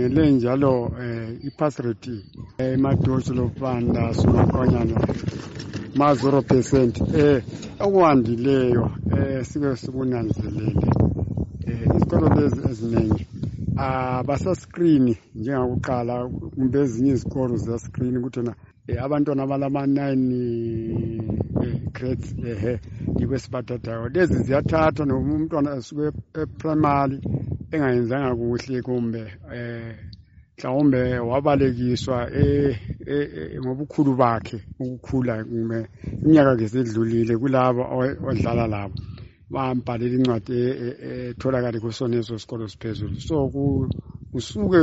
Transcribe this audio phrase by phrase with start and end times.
[0.00, 0.72] ngele njalo
[1.04, 2.14] eh ipass rate
[2.58, 4.96] emadosi lopanda sumakonyana
[5.98, 7.42] ma 0% eh
[7.84, 8.84] okwandileyo
[9.16, 10.88] eh sike sikunanzelele
[11.68, 13.22] eh izikolo lezi eziningi
[13.86, 15.06] abasascreen
[15.38, 16.14] njengakuqala
[16.54, 18.52] kumbe ezinye izikolo ziyascreen ukuthi na
[19.04, 21.45] abantwana abalama 9
[21.96, 22.72] grades ehe
[23.18, 26.06] yikwesibathathayo lezi ziyathathwa noma umntwana esuke
[26.42, 27.16] eprimary
[27.72, 29.22] engayenzanga kuhle kumbe
[29.56, 29.96] eh
[30.56, 32.18] mhlawumbe wabalekiswa
[33.62, 35.78] ngobukhulu bakhe ukukhula kumbe
[36.22, 37.82] iminyaka ke sedlulile kulabo
[38.28, 38.94] odlala labo.
[39.52, 40.54] Bambhalela incwadi
[41.30, 43.20] etholakala kusona eso sikolo siphezulu.
[43.20, 43.48] So
[44.32, 44.80] kusuke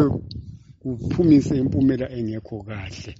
[0.81, 3.11] kuphumise impumela engekho kahle.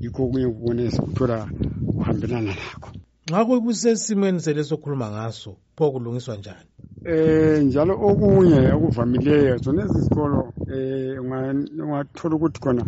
[0.00, 1.46] Yikho okunye kubone sikuthola
[1.94, 2.90] kuhambelana nakho.
[3.30, 6.66] Nxa kusesimweni selesokhuluma ngaso pho kulungiswa njani?
[7.04, 12.84] Eh njalo okunye okuvamileyo zona ezikolo eh ungathola ukuthi khona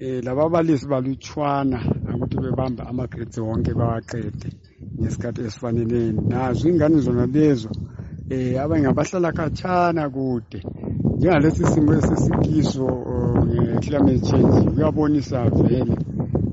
[0.00, 1.78] eh lababalisi balutshwana
[2.14, 4.48] ukuthi bebamba ama-grades wonke bawaqede
[5.00, 7.70] ngesikhathi esifaneleyo nazo ingane zona lezo
[8.30, 10.60] eh abanye abahlala khatshana kude.
[11.16, 12.86] Njengalesi simo esesikiso
[13.46, 16.09] nge-climate change kuyabonisa vele.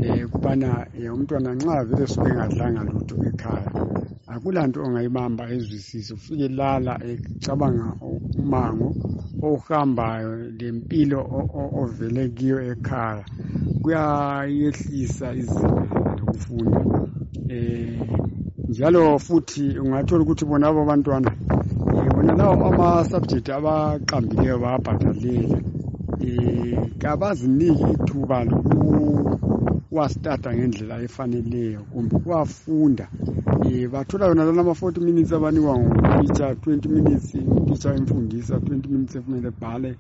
[0.08, 0.70] Eh kubana
[1.16, 3.72] umntwana nxa vele suke engadlanga lutho ekhaya
[4.34, 6.14] akulanto ongayibamba ezwisise.
[6.18, 7.88] Ufike lala ecabanga
[8.42, 8.90] umango
[9.48, 11.20] ohambayo lempilo
[11.82, 13.26] ovele kiyo ekhaya.
[13.82, 15.84] Kuyayehlisa izinga
[16.18, 16.80] lokufunda
[17.50, 18.00] eh
[18.70, 21.32] njalo futhi ungathola ukuthi bona abo bantwana
[22.14, 25.58] bona lawo ama-subject abaqambileyo bawabhadalela
[26.28, 28.38] um kabaziniki ithuba
[29.88, 33.08] lokuwastata ngendlela efaneleyo kumbe kuwafunda
[33.66, 39.52] um bathola yona lana ama-forty minutes abanikwa ngutitsha twenty minutes utitsha emfundisa twenty minutes ekumele
[39.62, 39.96] bhale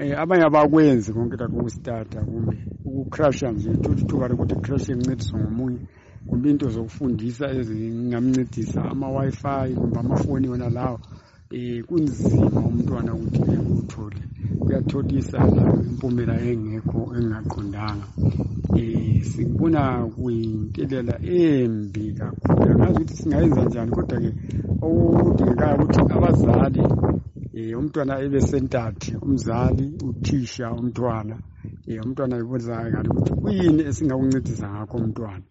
[0.00, 5.78] um abanye abakwenzi konke lakho ukustata kumbe ukucrasha nje thola ithuba lokuthi crashe kuncediswa ngomunye
[6.26, 11.00] kumbe into zokufundisa ezingamncedisa ama-wi-fi kumbe amafoni wona lawo.
[11.50, 14.20] Um kunzima umntwana ukuthi ekuthole
[14.60, 15.38] kuyatholisa
[15.88, 18.08] impumela engekho engaqondanga
[18.78, 19.82] um sikubona
[20.14, 22.70] kuyintelela embi kakhulu.
[22.72, 24.30] Angazi ukuthi singayenza njani kodwa-ke
[24.86, 31.36] okudingekayo ukuthi abazali um umntwana ebe sentathe umzali uthisha umntwana
[31.88, 35.44] um umntwana ebonakale ukuthi kuyini esingakuncedisa ngakho umntwana.